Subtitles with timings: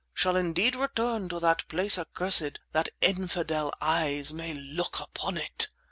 [0.15, 5.67] Shall indeed return to that place accursed, that infidel eyes may look upon it!